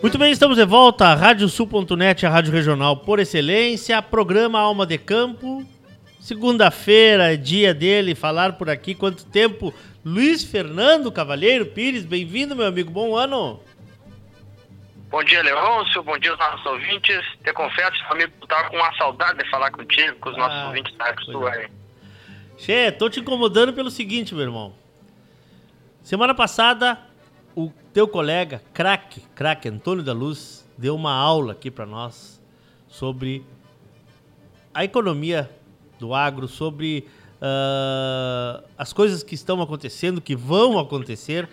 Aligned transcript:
Muito 0.00 0.16
bem, 0.16 0.30
estamos 0.30 0.56
de 0.56 0.64
volta. 0.64 1.12
Radiosul.net, 1.12 2.24
a 2.24 2.30
rádio 2.30 2.52
regional 2.52 2.98
por 2.98 3.18
excelência. 3.18 4.00
Programa 4.00 4.60
Alma 4.60 4.86
de 4.86 4.96
Campo. 4.96 5.66
Segunda-feira 6.20 7.34
é 7.34 7.36
dia 7.36 7.74
dele 7.74 8.14
falar 8.14 8.52
por 8.52 8.70
aqui. 8.70 8.94
Quanto 8.94 9.26
tempo? 9.26 9.74
Luiz 10.04 10.44
Fernando 10.44 11.10
Cavalheiro 11.10 11.66
Pires, 11.66 12.04
bem-vindo, 12.04 12.54
meu 12.54 12.66
amigo. 12.66 12.92
Bom 12.92 13.16
ano. 13.16 13.60
Bom 15.10 15.24
dia, 15.24 15.42
Leôncio. 15.42 16.00
Bom 16.04 16.16
dia 16.16 16.30
aos 16.30 16.38
nossos 16.38 16.66
ouvintes. 16.66 17.20
Te 17.42 17.52
confesso, 17.52 17.96
amigo, 18.10 18.32
tu 18.40 18.46
tava 18.46 18.70
com 18.70 18.76
uma 18.76 18.94
saudade 18.94 19.38
de 19.38 19.50
falar 19.50 19.72
contigo, 19.72 20.16
com 20.20 20.30
os 20.30 20.36
nossos 20.36 20.58
ah, 20.58 20.66
ouvintes 20.68 20.96
da 20.96 21.12
Sul 21.24 21.44
aí. 21.48 21.66
Che, 22.56 22.92
tô 22.92 23.10
te 23.10 23.18
incomodando 23.18 23.72
pelo 23.72 23.90
seguinte, 23.90 24.32
meu 24.32 24.44
irmão. 24.44 24.74
Semana 26.04 26.36
passada, 26.36 27.00
teu 27.92 28.06
colega, 28.06 28.62
craque, 28.72 29.22
craque 29.34 29.68
Antônio 29.68 30.04
da 30.04 30.12
Luz, 30.12 30.66
deu 30.76 30.94
uma 30.94 31.12
aula 31.12 31.52
aqui 31.52 31.70
para 31.70 31.86
nós 31.86 32.40
sobre 32.86 33.44
a 34.72 34.84
economia 34.84 35.50
do 35.98 36.14
agro, 36.14 36.46
sobre 36.46 37.06
uh, 37.40 38.62
as 38.76 38.92
coisas 38.92 39.22
que 39.22 39.34
estão 39.34 39.60
acontecendo, 39.60 40.20
que 40.20 40.36
vão 40.36 40.78
acontecer, 40.78 41.48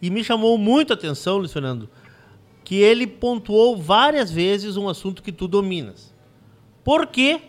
e 0.00 0.10
me 0.10 0.24
chamou 0.24 0.56
muito 0.56 0.92
a 0.92 0.94
atenção, 0.94 1.38
Luiz 1.38 1.52
Fernando, 1.52 1.88
que 2.64 2.76
ele 2.76 3.06
pontuou 3.06 3.76
várias 3.76 4.30
vezes 4.30 4.76
um 4.76 4.88
assunto 4.88 5.22
que 5.22 5.32
tu 5.32 5.46
dominas. 5.46 6.14
Por 6.84 7.06
quê? 7.06 7.40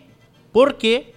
Porque 0.52 1.14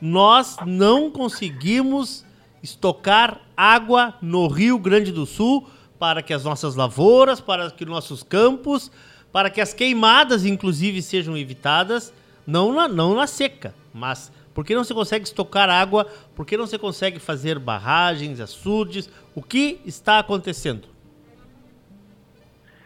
nós 0.00 0.56
não 0.66 1.10
conseguimos 1.10 2.24
estocar 2.62 3.40
água 3.56 4.14
no 4.20 4.48
Rio 4.48 4.78
Grande 4.78 5.12
do 5.12 5.26
Sul 5.26 5.68
para 6.04 6.22
que 6.22 6.34
as 6.34 6.44
nossas 6.44 6.76
lavouras, 6.76 7.40
para 7.40 7.70
que 7.70 7.86
nossos 7.86 8.22
campos, 8.22 8.92
para 9.32 9.48
que 9.48 9.58
as 9.58 9.72
queimadas, 9.72 10.44
inclusive, 10.44 11.00
sejam 11.00 11.34
evitadas, 11.34 12.12
não 12.46 12.74
na, 12.74 12.86
não 12.86 13.14
na 13.14 13.26
seca, 13.26 13.74
mas 13.90 14.30
por 14.52 14.66
que 14.66 14.74
não 14.74 14.84
se 14.84 14.92
consegue 14.92 15.24
estocar 15.24 15.70
água? 15.70 16.04
Por 16.36 16.44
que 16.44 16.58
não 16.58 16.66
se 16.66 16.78
consegue 16.78 17.18
fazer 17.18 17.58
barragens, 17.58 18.38
açudes? 18.38 19.10
O 19.34 19.42
que 19.42 19.80
está 19.86 20.18
acontecendo? 20.18 20.86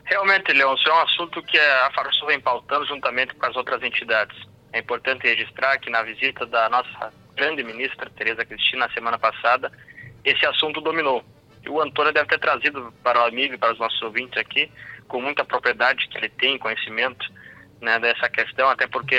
Realmente, 0.05 0.53
isso 0.53 0.89
é 0.89 0.93
um 0.93 1.01
assunto 1.01 1.43
que 1.43 1.59
a 1.59 1.91
Farsul 1.93 2.29
vem 2.29 2.39
pautando 2.39 2.87
juntamente 2.87 3.35
com 3.35 3.47
as 3.47 3.57
outras 3.57 3.83
entidades. 3.83 4.39
É 4.73 4.79
importante 4.79 5.27
registrar 5.27 5.77
que 5.79 5.91
na 5.91 6.05
visita 6.05 6.47
da 6.47 6.69
nossa 6.69 7.13
grande 7.35 7.65
ministra, 7.65 8.09
Tereza 8.11 8.45
Cristina, 8.45 8.87
na 8.87 8.95
semana 8.95 9.19
passada, 9.19 9.73
esse 10.25 10.47
assunto 10.47 10.81
dominou 10.81 11.25
o 11.67 11.81
Antônio 11.81 12.13
deve 12.13 12.29
ter 12.29 12.39
trazido 12.39 12.93
para 13.03 13.21
o 13.21 13.27
amigo 13.27 13.55
e 13.55 13.59
para 13.59 13.73
os 13.73 13.79
nossos 13.79 14.01
ouvintes 14.03 14.39
aqui, 14.39 14.71
com 15.07 15.21
muita 15.21 15.45
propriedade 15.45 16.07
que 16.09 16.19
ele 16.19 16.29
tem, 16.29 16.59
conhecimento 16.59 17.27
né, 17.81 17.99
dessa 17.99 18.29
questão, 18.29 18.69
até 18.69 18.87
porque 18.87 19.17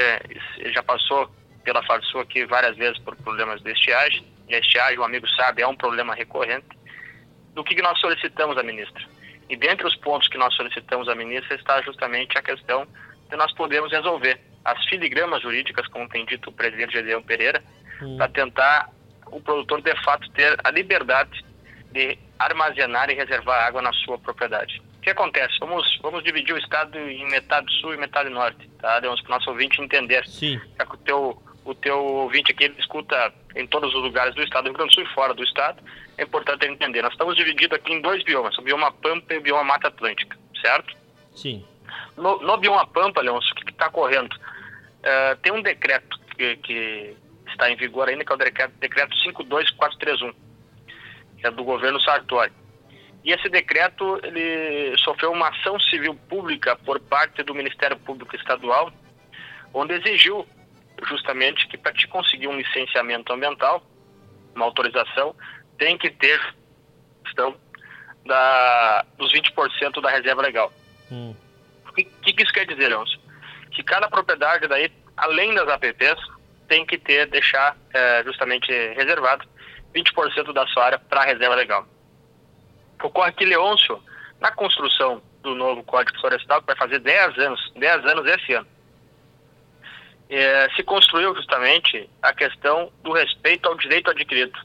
ele 0.57 0.73
já 0.73 0.83
passou 0.83 1.29
pela 1.63 1.83
Farsul 1.83 2.21
aqui 2.21 2.45
várias 2.45 2.75
vezes 2.77 2.97
por 2.99 3.15
problemas 3.17 3.61
de 3.61 3.71
estiagem, 3.71 4.25
e 4.47 4.55
a 4.55 4.59
estiagem, 4.59 4.99
o 4.99 5.03
amigo 5.03 5.27
sabe, 5.29 5.61
é 5.61 5.67
um 5.67 5.75
problema 5.75 6.15
recorrente. 6.15 6.67
Do 7.53 7.63
que, 7.63 7.75
que 7.75 7.81
nós 7.81 7.99
solicitamos 7.99 8.57
à 8.57 8.63
ministra? 8.63 9.03
E 9.49 9.55
dentre 9.55 9.85
os 9.85 9.95
pontos 9.95 10.27
que 10.27 10.37
nós 10.37 10.53
solicitamos 10.55 11.07
à 11.07 11.15
ministra 11.15 11.55
está 11.55 11.81
justamente 11.81 12.37
a 12.37 12.41
questão 12.41 12.87
de 13.29 13.35
nós 13.35 13.53
podermos 13.53 13.91
resolver 13.91 14.39
as 14.65 14.83
filigramas 14.85 15.41
jurídicas, 15.41 15.87
como 15.87 16.09
tem 16.09 16.25
dito 16.25 16.49
o 16.49 16.53
presidente 16.53 16.93
Gedeão 16.93 17.21
Pereira, 17.21 17.63
hum. 18.01 18.17
para 18.17 18.27
tentar 18.29 18.89
o 19.27 19.39
produtor 19.39 19.81
de 19.81 19.95
fato 20.03 20.29
ter 20.31 20.59
a 20.63 20.71
liberdade 20.71 21.43
de 21.91 22.17
armazenar 22.39 23.09
e 23.09 23.13
reservar 23.13 23.67
água 23.67 23.81
na 23.81 23.91
sua 23.91 24.17
propriedade. 24.17 24.81
O 24.97 25.01
que 25.01 25.09
acontece? 25.09 25.53
Vamos, 25.59 25.99
vamos 26.01 26.23
dividir 26.23 26.55
o 26.55 26.57
estado 26.57 26.97
em 26.97 27.29
metade 27.29 27.71
sul 27.79 27.93
e 27.93 27.97
metade 27.97 28.29
norte, 28.29 28.67
tá? 28.79 29.01
Para 29.01 29.11
o 29.11 29.29
nosso 29.29 29.49
ouvinte 29.49 29.81
entender. 29.81 30.25
Sim. 30.25 30.59
Já 30.77 30.85
que 30.85 30.95
o 30.95 30.97
teu, 30.97 31.43
o 31.65 31.75
teu 31.75 31.97
ouvinte 31.99 32.51
aqui 32.51 32.73
escuta 32.77 33.33
em 33.55 33.67
todos 33.67 33.93
os 33.93 34.01
lugares 34.01 34.33
do 34.35 34.41
estado, 34.41 34.63
do 34.63 34.69
Rio 34.69 34.77
Grande 34.77 34.91
do 34.91 34.95
Sul 34.95 35.03
e 35.03 35.13
fora 35.13 35.33
do 35.33 35.43
estado, 35.43 35.83
é 36.17 36.23
importante 36.23 36.63
ele 36.63 36.73
entender. 36.73 37.01
Nós 37.01 37.11
estamos 37.11 37.35
divididos 37.35 37.77
aqui 37.77 37.93
em 37.93 38.01
dois 38.01 38.23
biomas, 38.23 38.57
o 38.57 38.61
bioma 38.61 38.91
Pampa 38.91 39.33
e 39.33 39.37
o 39.37 39.41
bioma 39.41 39.63
Mata 39.63 39.89
Atlântica, 39.89 40.37
certo? 40.61 40.95
Sim. 41.35 41.65
No, 42.15 42.39
no 42.41 42.57
bioma 42.57 42.87
Pampa, 42.87 43.21
Leôncio, 43.21 43.51
o 43.51 43.55
que 43.55 43.71
está 43.71 43.89
correndo? 43.89 44.33
Uh, 44.35 45.35
tem 45.41 45.51
um 45.51 45.61
decreto 45.61 46.19
que, 46.37 46.57
que, 46.57 47.15
está 47.47 47.69
em 47.69 47.75
vigor 47.75 48.07
ainda, 48.07 48.23
que 48.23 48.31
é 48.31 48.35
o 48.35 48.37
decreto, 48.37 48.73
decreto 48.79 49.15
52431 49.23 50.31
que 50.31 50.48
é 51.43 51.51
do 51.51 51.63
governo 51.63 51.99
Sartori. 52.01 52.51
E 53.23 53.31
esse 53.31 53.49
decreto 53.49 54.19
ele 54.23 54.97
sofreu 54.97 55.31
uma 55.31 55.49
ação 55.49 55.79
civil 55.79 56.15
pública 56.15 56.75
por 56.77 56.99
parte 56.99 57.43
do 57.43 57.53
Ministério 57.53 57.97
Público 57.97 58.35
Estadual, 58.35 58.91
onde 59.73 59.93
exigiu 59.93 60.47
justamente 61.07 61.67
que 61.67 61.77
para 61.77 61.93
te 61.93 62.07
conseguir 62.07 62.47
um 62.47 62.57
licenciamento 62.57 63.31
ambiental, 63.31 63.83
uma 64.55 64.65
autorização, 64.65 65.35
tem 65.77 65.97
que 65.97 66.09
ter 66.09 66.39
questão 67.23 67.55
da, 68.25 69.05
dos 69.17 69.31
20% 69.31 70.01
da 70.01 70.09
reserva 70.09 70.41
legal. 70.41 70.71
Hum. 71.11 71.35
O 71.87 71.93
que, 71.93 72.03
que, 72.03 72.43
isso 72.43 72.53
quer 72.53 72.65
dizer, 72.65 72.87
Leôncio? 72.87 73.19
Que 73.71 73.83
cada 73.83 74.09
propriedade 74.09 74.67
daí, 74.67 74.91
além 75.17 75.53
das 75.53 75.67
APPs, 75.67 76.19
tem 76.67 76.85
que 76.85 76.97
ter, 76.97 77.25
deixar 77.27 77.75
é, 77.93 78.23
justamente 78.23 78.71
reservado 78.93 79.47
20% 79.93 80.53
da 80.53 80.67
sua 80.67 80.85
área 80.85 80.99
para 80.99 81.23
reserva 81.23 81.55
legal. 81.55 81.85
Ocorre 83.01 83.31
que 83.31 83.45
Leôncio, 83.45 84.01
na 84.39 84.51
construção 84.51 85.21
do 85.41 85.55
novo 85.55 85.83
Código 85.83 86.19
Florestal, 86.19 86.61
que 86.61 86.67
vai 86.67 86.75
fazer 86.75 86.99
10 86.99 87.37
anos, 87.39 87.71
10 87.75 88.05
anos 88.05 88.27
esse 88.27 88.53
ano, 88.53 88.67
é, 90.29 90.69
se 90.75 90.83
construiu 90.83 91.35
justamente 91.35 92.09
a 92.21 92.33
questão 92.33 92.91
do 93.01 93.11
respeito 93.13 93.67
ao 93.67 93.75
direito 93.75 94.11
adquirido, 94.11 94.57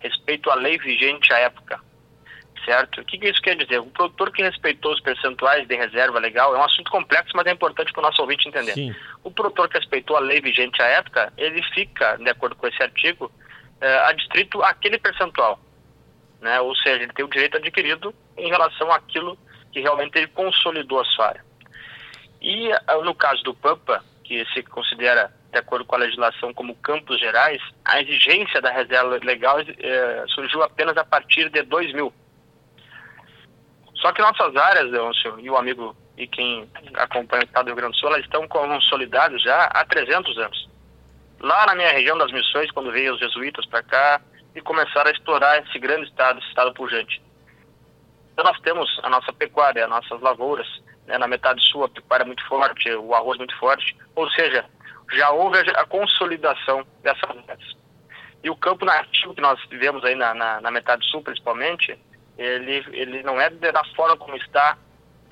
respeito 0.00 0.50
à 0.50 0.54
lei 0.54 0.78
vigente 0.78 1.32
à 1.32 1.38
época, 1.38 1.80
certo? 2.64 3.00
O 3.00 3.04
que, 3.04 3.18
que 3.18 3.28
isso 3.28 3.40
quer 3.40 3.56
dizer? 3.56 3.78
O 3.78 3.86
produtor 3.86 4.32
que 4.32 4.42
respeitou 4.42 4.92
os 4.92 5.00
percentuais 5.00 5.66
de 5.68 5.76
reserva 5.76 6.18
legal 6.18 6.54
é 6.56 6.58
um 6.58 6.64
assunto 6.64 6.90
complexo, 6.90 7.32
mas 7.36 7.46
é 7.46 7.52
importante 7.52 7.92
para 7.92 8.00
o 8.00 8.02
nosso 8.02 8.20
ouvinte 8.20 8.48
entender. 8.48 8.72
Sim. 8.72 8.94
O 9.22 9.30
produtor 9.30 9.68
que 9.68 9.78
respeitou 9.78 10.16
a 10.16 10.20
lei 10.20 10.40
vigente 10.40 10.82
à 10.82 10.86
época, 10.86 11.32
ele 11.36 11.62
fica, 11.74 12.16
de 12.16 12.28
acordo 12.28 12.56
com 12.56 12.66
esse 12.66 12.82
artigo, 12.82 13.30
é, 13.82 13.98
adstrito 14.08 14.62
àquele 14.62 14.96
percentual. 14.96 15.58
Né? 16.40 16.60
Ou 16.60 16.74
seja, 16.76 17.02
ele 17.02 17.12
tem 17.12 17.24
o 17.24 17.28
direito 17.28 17.56
adquirido 17.56 18.14
em 18.36 18.48
relação 18.48 18.90
àquilo 18.92 19.36
que 19.72 19.80
realmente 19.80 20.16
ele 20.16 20.28
consolidou 20.28 21.00
a 21.00 21.04
sua 21.04 21.28
área. 21.28 21.44
E 22.40 22.72
ah, 22.72 22.96
no 23.02 23.14
caso 23.14 23.42
do 23.42 23.54
Pampa, 23.54 24.02
que 24.24 24.44
se 24.54 24.62
considera, 24.62 25.32
de 25.50 25.58
acordo 25.58 25.84
com 25.84 25.96
a 25.96 25.98
legislação, 25.98 26.54
como 26.54 26.76
campos 26.76 27.18
gerais, 27.18 27.60
a 27.84 28.00
exigência 28.00 28.60
da 28.60 28.70
reserva 28.70 29.18
legal 29.22 29.58
é, 29.60 30.24
surgiu 30.28 30.62
apenas 30.62 30.96
a 30.96 31.04
partir 31.04 31.50
de 31.50 31.62
2000. 31.62 32.12
Só 33.96 34.12
que 34.12 34.22
nossas 34.22 34.54
áreas, 34.56 34.90
Leôncio, 34.90 35.38
e 35.40 35.50
o 35.50 35.56
amigo 35.56 35.96
e 36.16 36.26
quem 36.26 36.68
acompanha 36.94 37.42
o 37.42 37.46
Estado 37.46 37.64
do 37.64 37.68
Rio 37.68 37.76
Grande 37.76 37.92
do 37.92 37.98
Sul, 37.98 38.08
elas 38.10 38.24
estão 38.24 38.46
consolidadas 38.46 39.42
já 39.42 39.64
há 39.64 39.84
300 39.84 40.38
anos 40.38 40.71
lá 41.42 41.66
na 41.66 41.74
minha 41.74 41.90
região 41.90 42.16
das 42.16 42.32
missões, 42.32 42.70
quando 42.70 42.92
veio 42.92 43.14
os 43.14 43.20
jesuítas 43.20 43.66
para 43.66 43.82
cá 43.82 44.20
e 44.54 44.60
começaram 44.60 45.10
a 45.10 45.12
explorar 45.12 45.62
esse 45.62 45.78
grande 45.78 46.08
estado, 46.08 46.38
esse 46.38 46.48
estado 46.48 46.72
pujante. 46.72 47.20
Então 48.32 48.44
nós 48.44 48.58
temos 48.60 48.88
a 49.02 49.10
nossa 49.10 49.32
pecuária, 49.32 49.84
as 49.84 49.90
nossas 49.90 50.20
lavouras, 50.20 50.66
né, 51.06 51.18
na 51.18 51.26
metade 51.26 51.62
sul 51.66 51.84
a 51.84 51.88
pecuária 51.88 52.24
é 52.24 52.26
muito 52.26 52.46
forte, 52.46 52.90
o 52.94 53.14
arroz 53.14 53.36
muito 53.38 53.56
forte, 53.58 53.96
ou 54.14 54.30
seja, 54.30 54.64
já 55.12 55.30
houve 55.30 55.58
a, 55.58 55.84
consolidação 55.84 56.86
dessas 57.02 57.30
áreas. 57.48 57.76
E 58.42 58.48
o 58.48 58.56
campo 58.56 58.84
nativo 58.84 59.34
que 59.34 59.40
nós 59.40 59.60
vivemos 59.68 60.04
aí 60.04 60.14
na, 60.14 60.32
na, 60.34 60.60
na 60.60 60.70
metade 60.70 61.04
sul, 61.10 61.22
principalmente, 61.22 61.98
ele, 62.38 62.84
ele 62.92 63.22
não 63.22 63.40
é 63.40 63.50
da 63.50 63.84
forma 63.96 64.16
como 64.16 64.36
está 64.36 64.76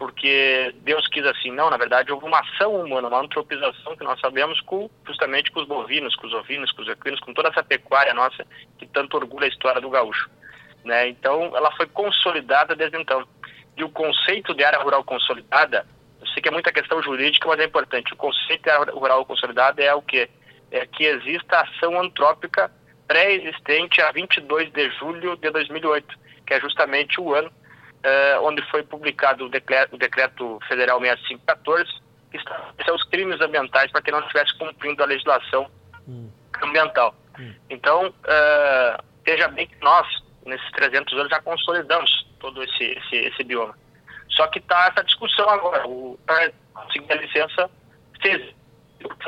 porque 0.01 0.75
Deus 0.77 1.07
quis 1.09 1.27
assim. 1.27 1.53
Não, 1.53 1.69
na 1.69 1.77
verdade, 1.77 2.11
houve 2.11 2.25
uma 2.25 2.41
ação 2.41 2.75
humana, 2.75 3.09
uma 3.09 3.21
antropização 3.21 3.95
que 3.95 4.03
nós 4.03 4.19
sabemos 4.19 4.59
com, 4.63 4.89
justamente 5.07 5.51
com 5.53 5.61
os 5.61 5.69
bovinos, 5.69 6.17
com 6.17 6.27
os 6.27 6.33
ovinos, 6.33 6.73
com 6.73 6.81
os 6.81 6.89
equinos, 6.89 7.21
com 7.21 7.35
toda 7.35 7.51
essa 7.51 7.63
pecuária 7.63 8.15
nossa 8.15 8.47
que 8.79 8.87
tanto 8.87 9.19
orgulha 9.19 9.45
a 9.45 9.51
história 9.51 9.79
do 9.79 9.91
gaúcho. 9.91 10.31
Né? 10.83 11.09
Então, 11.09 11.55
ela 11.55 11.71
foi 11.77 11.87
consolidada 11.87 12.75
desde 12.75 12.97
então. 12.97 13.29
E 13.77 13.85
o 13.85 13.91
conceito 13.91 14.55
de 14.55 14.65
área 14.65 14.79
rural 14.79 15.05
consolidada, 15.05 15.87
eu 16.19 16.27
sei 16.29 16.43
que 16.43 16.49
é 16.49 16.53
muita 16.53 16.73
questão 16.73 17.03
jurídica, 17.03 17.47
mas 17.47 17.61
é 17.61 17.65
importante. 17.65 18.15
O 18.15 18.17
conceito 18.17 18.63
de 18.63 18.71
área 18.71 18.95
rural 18.95 19.27
consolidada 19.27 19.85
é 19.85 19.95
o 19.95 20.01
quê? 20.01 20.31
É 20.71 20.87
que 20.87 21.05
exista 21.05 21.61
ação 21.61 22.01
antrópica 22.01 22.73
pré-existente 23.07 24.01
a 24.01 24.11
22 24.13 24.73
de 24.73 24.91
julho 24.93 25.37
de 25.37 25.51
2008, 25.51 26.19
que 26.47 26.55
é 26.55 26.61
justamente 26.61 27.21
o 27.21 27.35
ano 27.35 27.53
uh, 28.05 28.45
onde 28.45 28.63
foi 28.71 28.83
publicado 28.83 29.47
o 29.47 29.49
decreto, 29.49 29.95
o 29.95 29.99
decreto 29.99 30.59
Federal 30.69 31.01
6514, 31.01 31.91
que 32.31 32.37
estabelece 32.37 32.91
os 32.93 33.05
crimes 33.05 33.41
ambientais 33.41 33.91
para 33.91 34.03
quem 34.03 34.13
não 34.13 34.21
estivesse 34.21 34.57
cumprindo 34.57 35.03
a 35.03 35.07
legislação 35.07 35.71
hum. 36.09 36.31
ambiental. 36.63 37.15
Hum. 37.39 37.55
Então, 37.69 38.09
uh, 38.09 39.05
veja 39.25 39.49
bem 39.49 39.67
que 39.67 39.77
nós, 39.83 40.07
nesses 40.47 40.71
300 40.73 41.13
anos, 41.19 41.31
já 41.31 41.41
consolidamos 41.43 42.27
todo 42.39 42.63
esse, 42.63 42.85
esse, 42.85 43.17
esse 43.17 43.45
bioma. 43.45 43.77
Só 44.31 44.47
que 44.47 44.59
está 44.59 44.87
essa 44.87 45.05
discussão 45.05 45.49
agora, 45.51 45.83
para 46.25 46.53
conseguir 46.75 47.13
a 47.13 47.17
licença, 47.17 47.71
fez. 48.23 48.55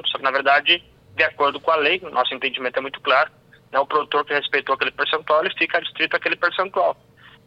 Só 0.06 0.18
que, 0.18 0.22
na 0.22 0.30
verdade, 0.30 0.82
de 1.14 1.24
acordo 1.24 1.60
com 1.60 1.70
a 1.70 1.76
lei, 1.76 2.00
nosso 2.12 2.34
entendimento 2.34 2.78
é 2.78 2.80
muito 2.80 3.00
claro, 3.00 3.30
né, 3.70 3.78
o 3.78 3.86
produtor 3.86 4.24
que 4.24 4.34
respeitou 4.34 4.74
aquele 4.74 4.90
percentual, 4.90 5.44
ele 5.44 5.54
fica 5.56 5.80
distrito 5.80 6.14
aquele 6.14 6.36
percentual. 6.36 6.96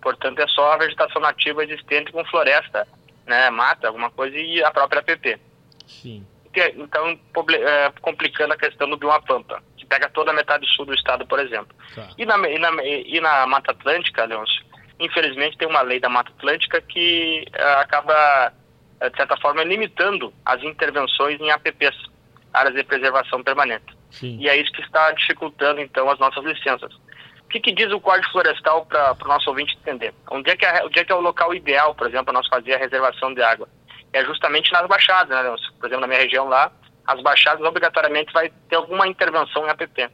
Portanto, 0.02 0.40
é 0.40 0.48
só 0.48 0.74
a 0.74 0.78
vegetação 0.78 1.22
nativa 1.22 1.64
existente 1.64 2.12
com 2.12 2.24
floresta, 2.26 2.88
né, 3.26 3.50
mata, 3.50 3.88
alguma 3.88 4.12
coisa, 4.12 4.38
e 4.38 4.64
a 4.64 4.72
própria 4.72 5.00
APP. 5.00 5.40
Sim. 5.88 6.26
Então, 6.78 7.20
é, 7.52 7.92
complicando 8.02 8.54
a 8.54 8.58
questão 8.58 8.90
do 8.90 8.98
Bioma 8.98 9.22
Pampa, 9.22 9.62
que 9.76 9.86
pega 9.86 10.10
toda 10.10 10.32
a 10.32 10.34
metade 10.34 10.66
sul 10.68 10.86
do 10.86 10.94
estado, 10.94 11.26
por 11.28 11.40
exemplo. 11.40 11.76
Tá. 11.94 12.08
E, 12.18 12.26
na, 12.26 12.38
e, 12.50 12.58
na, 12.58 12.84
e 12.84 13.20
na 13.20 13.46
Mata 13.46 13.72
Atlântica, 13.72 14.26
Leôncio, 14.26 14.64
infelizmente 15.00 15.58
tem 15.58 15.68
uma 15.68 15.82
lei 15.82 16.00
da 16.00 16.08
Mata 16.08 16.32
Atlântica 16.32 16.80
que 16.82 17.46
uh, 17.50 17.80
acaba, 17.82 18.54
uh, 19.02 19.10
de 19.10 19.18
certa 19.18 19.36
forma, 19.38 19.64
limitando 19.64 20.34
as 20.46 20.64
intervenções 20.64 21.40
em 21.42 21.52
APPs, 21.52 21.96
áreas 22.54 22.76
de 22.76 22.84
preservação 22.84 23.44
permanente. 23.44 23.94
Sim. 24.10 24.38
E 24.40 24.48
é 24.48 24.56
isso 24.56 24.72
que 24.72 24.82
está 24.82 25.12
dificultando, 25.12 25.82
então, 25.82 26.10
as 26.10 26.20
nossas 26.20 26.44
licenças. 26.46 26.94
O 27.46 27.48
que, 27.48 27.60
que 27.60 27.72
diz 27.72 27.92
o 27.92 28.02
Código 28.02 28.32
Florestal 28.32 28.86
para 28.86 29.16
o 29.24 29.28
nosso 29.28 29.50
ouvinte 29.50 29.78
entender? 29.78 30.14
Onde 30.30 30.50
é, 30.50 30.58
que 30.58 30.66
é, 30.66 30.84
onde 30.84 31.00
é 31.00 31.06
que 31.06 31.12
é 31.12 31.16
o 31.16 31.22
local 31.22 31.54
ideal, 31.54 31.96
por 31.96 32.08
exemplo, 32.08 32.26
para 32.26 32.34
nós 32.34 32.48
fazer 32.48 32.74
a 32.74 32.78
reservação 32.78 33.34
de 33.34 33.42
água? 33.42 33.70
É 34.12 34.24
justamente 34.26 34.72
nas 34.72 34.88
baixadas, 34.88 35.30
né, 35.30 35.42
Leôncio? 35.42 35.72
Por 35.74 35.86
exemplo, 35.86 36.02
na 36.02 36.08
minha 36.08 36.20
região 36.20 36.48
lá, 36.48 36.72
as 37.06 37.22
baixadas 37.22 37.66
obrigatoriamente 37.66 38.34
vai 38.34 38.52
ter 38.70 38.76
alguma 38.76 39.08
intervenção 39.08 39.66
em 39.66 39.70
APP. 39.70 40.10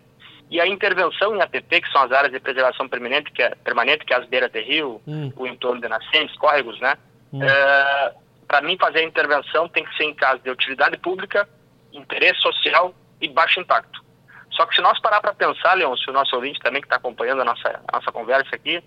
E 0.49 0.59
a 0.59 0.67
intervenção 0.67 1.33
em 1.33 1.41
APP, 1.41 1.81
que 1.81 1.91
são 1.91 2.03
as 2.03 2.11
áreas 2.11 2.33
de 2.33 2.39
preservação 2.39 2.87
permanente, 2.87 3.31
que 3.31 3.41
é, 3.41 3.55
permanente, 3.55 4.03
que 4.03 4.13
é 4.13 4.17
as 4.17 4.27
beiras 4.27 4.51
de 4.51 4.61
rio, 4.61 5.01
hum. 5.07 5.31
o 5.35 5.47
entorno 5.47 5.79
de 5.79 5.87
nascentes, 5.87 6.35
córregos, 6.37 6.79
né? 6.81 6.97
Hum. 7.31 7.41
É, 7.41 8.13
Para 8.47 8.61
mim, 8.61 8.77
fazer 8.77 8.99
a 8.99 9.03
intervenção 9.03 9.69
tem 9.69 9.85
que 9.85 9.95
ser 9.95 10.03
em 10.03 10.13
caso 10.13 10.41
de 10.43 10.49
utilidade 10.49 10.97
pública, 10.97 11.47
interesse 11.93 12.41
social 12.41 12.93
e 13.21 13.29
baixo 13.29 13.61
impacto. 13.61 14.03
Só 14.51 14.65
que 14.65 14.75
se 14.75 14.81
nós 14.81 14.99
parar 14.99 15.21
para 15.21 15.33
pensar, 15.33 15.73
Leon, 15.75 15.95
se 15.95 16.09
o 16.09 16.13
nosso 16.13 16.35
ouvinte 16.35 16.59
também 16.59 16.81
que 16.81 16.85
está 16.87 16.97
acompanhando 16.97 17.41
a 17.41 17.45
nossa, 17.45 17.81
a 17.87 17.97
nossa 17.97 18.11
conversa 18.11 18.55
aqui, 18.55 18.83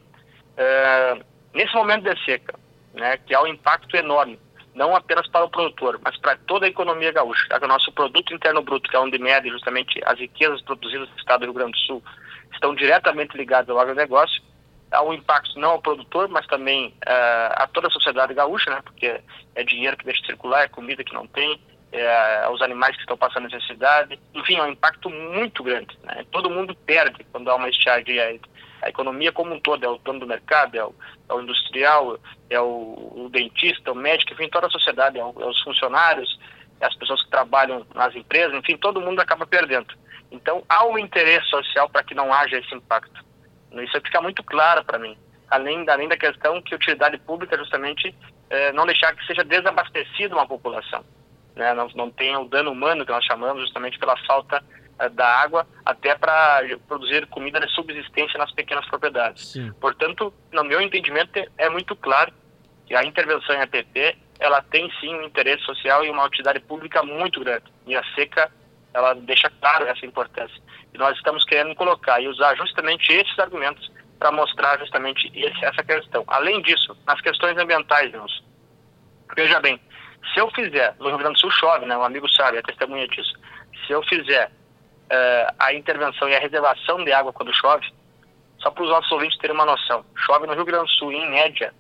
é, 0.57 1.19
nesse 1.53 1.75
momento 1.75 2.05
de 2.05 2.25
seca, 2.25 2.55
né, 2.93 3.17
que 3.19 3.35
há 3.35 3.43
um 3.43 3.47
impacto 3.47 3.97
enorme, 3.97 4.39
não 4.75 4.95
apenas 4.95 5.29
para 5.29 5.45
o 5.45 5.51
produtor, 5.51 6.01
mas 6.03 6.17
para 6.19 6.37
toda 6.37 6.67
a 6.67 6.69
economia 6.69 7.13
gaúcha, 7.13 7.47
já 7.49 7.59
que 7.59 7.65
o 7.65 7.69
nosso 7.69 7.93
produto 7.93 8.35
interno 8.35 8.63
bruto, 8.63 8.91
que 8.91 8.97
é 8.97 8.99
onde 8.99 9.19
mede 9.19 9.49
justamente 9.49 10.01
as 10.05 10.19
riquezas 10.19 10.61
produzidas 10.63 11.09
no 11.09 11.17
estado 11.17 11.41
do 11.41 11.45
Rio 11.47 11.55
Grande 11.55 11.73
do 11.73 11.79
Sul, 11.79 12.03
estão 12.53 12.75
diretamente 12.75 13.37
ligados 13.37 13.71
ao 13.71 13.79
agronegócio, 13.79 14.43
há 14.91 15.03
um 15.03 15.13
impacto 15.13 15.59
não 15.59 15.71
ao 15.71 15.83
produtor, 15.83 16.29
mas 16.29 16.47
também 16.47 16.89
uh, 16.89 17.55
a 17.55 17.69
toda 17.73 17.89
a 17.89 17.91
sociedade 17.91 18.35
gaúcha, 18.35 18.71
né, 18.71 18.81
porque 18.85 19.21
é 19.55 19.63
dinheiro 19.63 19.97
que 19.97 20.05
deixa 20.05 20.25
circular, 20.27 20.65
é 20.65 20.69
comida 20.69 21.05
que 21.05 21.15
não 21.15 21.27
tem, 21.27 21.61
é, 21.95 22.43
aos 22.45 22.61
animais 22.61 22.97
que 22.97 23.03
estão 23.03 23.17
passando 23.17 23.49
necessidade, 23.49 24.19
enfim, 24.35 24.57
é 24.57 24.63
um 24.63 24.73
impacto 24.73 25.09
muito 25.09 25.63
grande. 25.63 25.97
Né? 26.03 26.25
Todo 26.33 26.51
mundo 26.51 26.75
perde 26.75 27.25
quando 27.31 27.49
há 27.49 27.55
uma 27.55 27.69
estiagem 27.69 28.19
a 28.83 28.89
economia 28.89 29.33
como 29.33 29.55
um 29.55 29.61
todo, 29.61 29.85
é 29.85 29.89
o 29.89 29.97
dono 29.99 30.21
do 30.21 30.27
mercado, 30.27 30.77
é 30.77 30.85
o, 30.85 30.95
é 31.29 31.33
o 31.33 31.41
industrial, 31.41 32.19
é 32.51 32.61
o, 32.61 32.65
o, 32.65 33.29
dentista, 33.31 33.93
o 33.93 33.95
médico, 33.95 34.33
enfim, 34.33 34.49
toda 34.49 34.67
a 34.67 34.71
sociedade, 34.71 35.19
é, 35.19 35.25
o, 35.25 35.33
é 35.41 35.47
os 35.47 35.61
funcionários, 35.63 36.39
é 36.81 36.87
as 36.87 36.95
pessoas 36.97 37.23
que 37.23 37.31
trabalham 37.31 37.87
nas 37.95 38.15
empresas, 38.15 38.55
enfim, 38.55 38.77
todo 38.77 39.01
mundo 39.01 39.21
acaba 39.21 39.47
perdendo. 39.47 39.95
Então, 40.31 40.65
há 40.69 40.85
um 40.85 40.99
interesse 40.99 41.47
social 41.47 41.89
para 41.89 42.03
que 42.03 42.15
não 42.15 42.33
haja 42.33 42.59
esse 42.59 42.75
impacto. 42.75 43.25
Isso 43.73 44.01
fica 44.05 44.21
muito 44.21 44.43
claro 44.43 44.85
para 44.85 44.99
mim. 44.99 45.17
Além, 45.49 45.89
além 45.89 46.09
da 46.09 46.17
questão 46.17 46.61
que 46.61 46.75
utilidade 46.75 47.17
pública, 47.19 47.57
justamente, 47.57 48.15
é, 48.51 48.73
não 48.73 48.85
deixar 48.85 49.15
que 49.15 49.25
seja 49.27 49.45
desabastecida 49.45 50.35
uma 50.35 50.47
população. 50.47 51.05
Né? 51.55 51.73
Não, 51.75 51.89
não 51.95 52.11
tenha 52.11 52.39
o 52.39 52.49
dano 52.49 52.73
humano 52.73 53.05
que 53.05 53.13
nós 53.13 53.25
chamamos, 53.25 53.63
justamente 53.63 53.99
pela 53.99 54.17
falta 54.27 54.63
eh, 54.99 55.09
da 55.09 55.27
água 55.27 55.67
até 55.85 56.15
para 56.15 56.63
produzir 56.89 57.27
comida 57.27 57.61
de 57.61 57.71
subsistência 57.73 58.39
nas 58.39 58.53
pequenas 58.53 58.87
propriedades. 58.87 59.49
Sim. 59.49 59.73
Portanto, 59.81 60.33
no 60.53 60.65
meu 60.65 60.81
entendimento, 60.81 61.39
é 61.57 61.69
muito 61.69 61.95
claro 61.97 62.33
que 62.87 62.95
a 62.95 63.05
intervenção 63.05 63.55
em 63.55 63.63
APP 63.63 64.17
ela 64.39 64.61
tem 64.63 64.91
sim 65.01 65.15
um 65.15 65.23
interesse 65.23 65.63
social 65.65 66.05
e 66.05 66.11
uma 66.11 66.25
utilidade 66.25 66.61
pública 66.61 67.03
muito 67.03 67.41
grande. 67.41 67.65
E 67.87 67.97
a 67.97 68.03
seca 68.15 68.51
ela 68.93 69.15
deixa 69.15 69.51
claro 69.61 69.87
essa 69.87 70.07
importância. 70.07 70.61
E 70.93 70.99
nós 70.99 71.17
estamos 71.17 71.45
querendo 71.45 71.75
colocar 71.75 72.21
e 72.21 72.29
usar 72.29 72.55
justamente 72.57 73.13
esses 73.13 73.39
argumentos 73.39 73.91
para 74.19 74.31
mostrar 74.31 74.79
justamente 74.79 75.31
esse, 75.35 75.65
essa 75.65 75.83
questão. 75.83 76.25
Além 76.29 76.63
disso, 76.63 76.97
nas 77.07 77.21
questões 77.21 77.59
ambientais, 77.59 78.13
irmãos, 78.13 78.45
veja 79.37 79.61
bem, 79.61 79.81
se 80.33 80.41
eu 80.41 80.51
fizer, 80.51 80.95
no 80.99 81.09
Rio 81.09 81.19
Grande 81.19 81.35
do 81.35 81.41
Sul 81.41 81.51
chove, 81.51 81.87
né? 81.87 81.97
Um 81.97 82.05
amigo 82.05 82.29
sabe, 82.31 82.59
é 82.59 82.63
testemunha 82.63 83.07
disso. 83.09 83.35
Se 83.87 83.93
eu 83.93 84.03
fizer 84.05 84.47
uh, 84.47 85.55
a 85.59 85.75
intervenção 85.75 86.29
e 86.29 86.35
a 86.35 86.41
reservação 86.41 87.05
de 87.05 87.13
água 87.13 87.33
quando 87.33 87.55
chove, 87.55 87.87
só 88.59 88.71
para 88.71 88.85
os 88.85 88.91
nossos 88.91 89.11
ouvintes 89.13 89.39
terem 89.39 89.55
uma 89.55 89.67
noção, 89.67 90.05
chove 90.17 90.47
no 90.47 90.55
Rio 90.55 90.65
Grande 90.65 90.87
do 90.87 90.91
Sul, 90.91 91.13
em 91.13 91.31
média, 91.31 91.73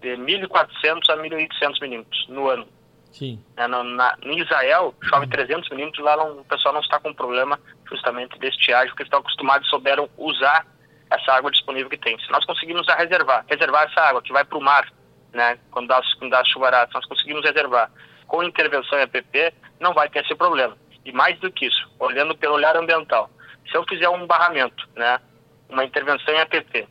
de 0.00 0.16
1.400 0.16 1.08
a 1.08 1.16
1.800 1.16 1.80
milímetros 1.80 2.28
no 2.28 2.48
ano. 2.48 2.66
Sim. 3.12 3.42
É, 3.56 3.68
no, 3.68 3.84
na, 3.84 4.16
em 4.22 4.40
Israel, 4.40 4.92
chove 5.04 5.28
300 5.28 5.70
milímetros, 5.70 6.04
lá 6.04 6.16
não, 6.16 6.40
o 6.40 6.44
pessoal 6.44 6.74
não 6.74 6.80
está 6.80 6.98
com 6.98 7.14
problema 7.14 7.60
justamente 7.88 8.38
de 8.38 8.48
estiagem, 8.48 8.88
porque 8.88 9.04
estão 9.04 9.20
acostumados 9.20 9.66
e 9.66 9.70
souberam 9.70 10.08
usar 10.18 10.66
essa 11.10 11.32
água 11.32 11.50
disponível 11.50 11.88
que 11.88 11.96
tem. 11.96 12.18
Se 12.18 12.30
nós 12.30 12.44
conseguirmos 12.44 12.88
a 12.88 12.96
reservar, 12.96 13.44
reservar 13.48 13.88
essa 13.88 14.00
água 14.00 14.20
que 14.20 14.32
vai 14.32 14.44
para 14.44 14.58
o 14.58 14.60
mar, 14.60 14.92
né, 15.34 15.58
quando 15.70 15.88
dá, 15.88 16.00
quando 16.18 16.30
dá 16.30 16.44
chuvaradas, 16.44 16.94
nós 16.94 17.04
conseguimos 17.06 17.44
reservar 17.44 17.90
com 18.26 18.42
intervenção 18.42 18.98
em 18.98 19.02
APP, 19.02 19.52
não 19.80 19.92
vai 19.92 20.08
ter 20.08 20.24
esse 20.24 20.34
problema. 20.34 20.76
E 21.04 21.12
mais 21.12 21.38
do 21.40 21.52
que 21.52 21.66
isso, 21.66 21.90
olhando 21.98 22.36
pelo 22.36 22.54
olhar 22.54 22.76
ambiental, 22.76 23.28
se 23.70 23.76
eu 23.76 23.84
fizer 23.84 24.08
um 24.08 24.26
barramento, 24.26 24.88
né, 24.96 25.20
uma 25.68 25.84
intervenção 25.84 26.32
em 26.32 26.40
APP, 26.40 26.88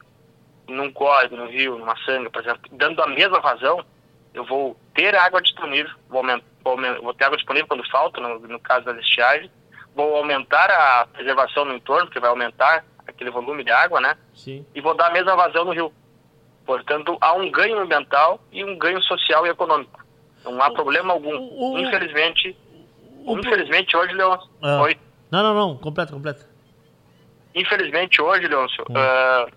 num 0.67 0.91
córrego, 0.91 1.35
no 1.35 1.47
rio, 1.47 1.77
numa 1.77 1.95
sanga, 2.05 2.29
por 2.29 2.41
exemplo, 2.41 2.61
dando 2.71 3.01
a 3.01 3.07
mesma 3.07 3.39
vazão, 3.39 3.83
eu 4.33 4.45
vou 4.45 4.77
ter 4.93 5.15
água 5.15 5.41
disponível, 5.41 5.91
vou, 6.09 6.19
aumentar, 6.19 6.45
vou, 6.63 6.77
vou 7.01 7.13
ter 7.13 7.25
água 7.25 7.37
disponível 7.37 7.67
quando 7.67 7.89
falta, 7.89 8.19
no, 8.19 8.39
no 8.39 8.59
caso 8.59 8.85
das 8.85 8.97
estiagens, 8.99 9.51
vou 9.95 10.15
aumentar 10.15 10.69
a 10.69 11.07
preservação 11.07 11.65
no 11.65 11.75
entorno, 11.75 12.05
porque 12.05 12.19
vai 12.19 12.29
aumentar 12.29 12.83
aquele 13.07 13.29
volume 13.29 13.63
de 13.63 13.71
água, 13.71 13.99
né? 13.99 14.17
Sim. 14.33 14.65
E 14.73 14.81
vou 14.81 14.95
dar 14.95 15.07
a 15.07 15.11
mesma 15.11 15.35
vazão 15.35 15.65
no 15.65 15.71
rio. 15.71 15.93
Portanto, 16.65 17.17
há 17.19 17.33
um 17.33 17.51
ganho 17.51 17.79
ambiental 17.79 18.39
e 18.51 18.63
um 18.63 18.77
ganho 18.77 19.01
social 19.03 19.45
e 19.45 19.49
econômico. 19.49 20.03
Não 20.43 20.61
há 20.61 20.71
problema 20.71 21.13
algum. 21.13 21.35
O, 21.35 21.73
o, 21.73 21.79
Infelizmente, 21.79 22.57
o... 23.25 23.37
Infelizmente, 23.37 23.95
hoje, 23.95 24.13
Leôncio. 24.13 24.49
Ah. 24.61 24.81
Oi? 24.81 24.97
Não, 25.31 25.43
não, 25.43 25.53
não. 25.53 25.77
Completo, 25.77 26.13
completo. 26.13 26.45
Infelizmente, 27.55 28.21
hoje, 28.21 28.47
Leôncio, 28.47 28.83
hum. 28.89 28.93
uh, 28.93 29.51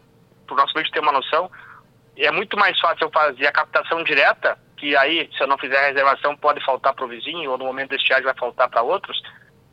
para 0.46 0.54
o 0.54 0.56
nosso 0.56 0.74
vídeo 0.74 0.92
ter 0.92 1.00
uma 1.00 1.12
noção, 1.12 1.50
é 2.16 2.30
muito 2.30 2.56
mais 2.56 2.78
fácil 2.78 3.04
eu 3.04 3.10
fazer 3.10 3.46
a 3.46 3.52
captação 3.52 4.02
direta, 4.04 4.58
que 4.76 4.96
aí, 4.96 5.28
se 5.36 5.42
eu 5.42 5.46
não 5.46 5.58
fizer 5.58 5.78
a 5.78 5.88
reservação, 5.88 6.36
pode 6.36 6.64
faltar 6.64 6.94
para 6.94 7.04
o 7.04 7.08
vizinho, 7.08 7.50
ou 7.50 7.58
no 7.58 7.64
momento 7.64 7.90
da 7.90 7.96
estiagem 7.96 8.24
vai 8.24 8.34
faltar 8.34 8.68
para 8.68 8.82
outros, 8.82 9.20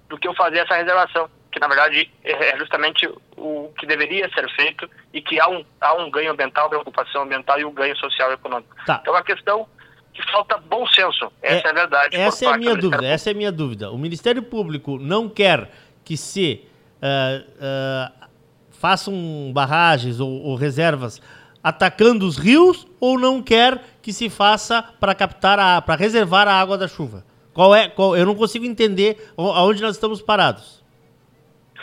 do 0.07 0.17
que 0.17 0.27
eu 0.27 0.33
fazer 0.33 0.59
essa 0.59 0.75
reservação, 0.75 1.29
que 1.53 1.59
na 1.59 1.67
verdade 1.67 2.11
é, 2.23 2.49
é 2.49 2.57
justamente 2.57 3.07
o 3.37 3.71
que 3.77 3.85
deveria 3.85 4.27
ser 4.33 4.49
feito 4.55 4.89
e 5.13 5.21
que 5.21 5.39
há 5.39 5.47
um, 5.47 5.63
há 5.79 5.93
um 5.93 6.09
ganho 6.09 6.31
ambiental, 6.31 6.67
preocupação 6.67 7.21
ambiental 7.21 7.59
e 7.59 7.65
um 7.65 7.71
ganho 7.71 7.95
social 7.97 8.31
e 8.31 8.33
econômico. 8.33 8.75
Tá. 8.85 8.99
Então, 9.01 9.13
é 9.13 9.17
uma 9.17 9.23
questão 9.23 9.67
que 10.13 10.23
falta 10.31 10.57
bom 10.57 10.85
senso. 10.87 11.31
Essa 11.41 11.67
é, 11.67 11.69
é 11.69 11.69
a 11.69 11.73
verdade. 11.73 12.15
Essa 12.15 12.45
é 12.45 12.47
a 12.49 12.57
minha 12.57 12.75
dúvida. 12.75 13.05
Essa 13.05 13.29
é 13.29 13.33
a 13.33 13.35
minha 13.35 13.51
dúvida. 13.51 13.91
O 13.91 13.97
Ministério 13.97 14.41
Público 14.41 14.97
não 14.97 15.29
quer 15.29 15.69
que 16.03 16.17
se 16.17 16.67
uh, 17.01 17.49
uh, 17.57 18.27
façam 18.71 19.51
barragens 19.53 20.19
ou, 20.19 20.29
ou, 20.29 20.55
reservas 20.55 21.21
atacando 21.63 22.27
os 22.27 22.37
rios 22.37 22.85
ou 22.99 23.17
não 23.17 23.41
quer 23.41 23.81
que 24.01 24.11
se 24.11 24.29
faça 24.29 24.83
para 24.99 25.15
captar 25.15 25.57
a 25.57 25.81
para 25.81 25.95
reservar 25.95 26.47
a 26.47 26.59
água 26.59 26.77
da 26.77 26.87
chuva? 26.87 27.23
Qual 27.53 27.73
é? 27.73 27.87
Qual, 27.87 28.17
eu 28.17 28.25
não 28.25 28.35
consigo 28.35 28.65
entender 28.65 29.31
aonde 29.37 29.81
nós 29.81 29.95
estamos 29.95 30.21
parados. 30.21 30.82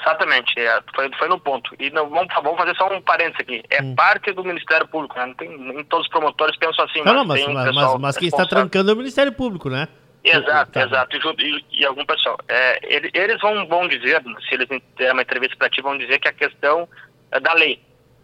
Exatamente, 0.00 0.58
é, 0.58 0.80
foi, 0.94 1.10
foi 1.18 1.28
no 1.28 1.38
ponto. 1.38 1.74
E 1.78 1.90
não, 1.90 2.08
vamos, 2.08 2.32
vamos 2.34 2.56
fazer 2.56 2.74
só 2.76 2.92
um 2.92 3.02
parênteses 3.02 3.40
aqui. 3.40 3.62
É 3.68 3.82
hum. 3.82 3.94
parte 3.94 4.32
do 4.32 4.42
Ministério 4.42 4.86
Público, 4.88 5.18
né? 5.18 5.26
Não 5.26 5.34
tem, 5.34 5.58
nem 5.58 5.84
todos 5.84 6.06
os 6.06 6.10
promotores 6.10 6.56
pensam 6.56 6.84
assim. 6.84 7.02
Não, 7.02 7.24
mas, 7.24 7.44
não, 7.44 7.52
mas, 7.52 7.74
mas, 7.74 7.94
mas 8.00 8.16
quem 8.16 8.28
está 8.28 8.46
trancando 8.46 8.90
é 8.90 8.94
o 8.94 8.96
Ministério 8.96 9.32
Público, 9.32 9.68
né? 9.68 9.88
Exato, 10.24 10.72
tá. 10.72 10.84
exato. 10.84 11.16
E, 11.16 11.64
e, 11.80 11.84
algum 11.84 12.04
pessoal. 12.04 12.38
É, 12.48 12.78
eles 13.14 13.40
vão, 13.40 13.66
vão 13.66 13.88
dizer, 13.88 14.22
se 14.48 14.54
eles 14.54 14.68
derem 14.96 15.12
uma 15.12 15.22
entrevista 15.22 15.56
para 15.56 15.70
ti, 15.70 15.80
vão 15.80 15.96
dizer 15.96 16.18
que 16.18 16.28
a 16.28 16.32
questão 16.32 16.88
é 17.30 17.40
da 17.40 17.52
lei. 17.54 17.80